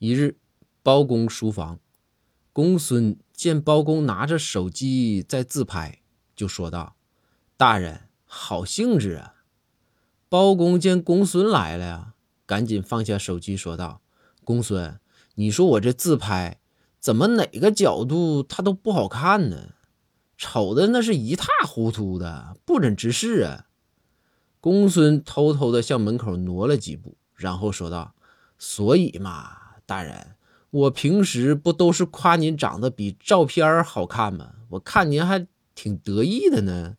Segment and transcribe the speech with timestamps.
[0.00, 0.38] 一日，
[0.82, 1.78] 包公书房，
[2.54, 6.00] 公孙见包公拿着手机在自拍，
[6.34, 6.96] 就说道
[7.58, 9.34] ：“大人，好兴致啊！”
[10.30, 12.14] 包公见公孙来了呀，
[12.46, 14.00] 赶紧放下手机，说道
[14.42, 14.98] ：“公孙，
[15.34, 16.58] 你说我这自拍
[16.98, 19.74] 怎么哪个角度他都不好看呢？
[20.38, 23.66] 丑的那是一塌糊涂的，不忍直视啊！”
[24.60, 28.14] 公孙偷偷的向门口挪了几步，然后说道
[28.56, 29.58] ：“所以嘛。”
[29.90, 30.36] 大人，
[30.70, 34.52] 我平时不都是夸您长得比照片好看吗？
[34.68, 36.94] 我看您还挺得意的呢。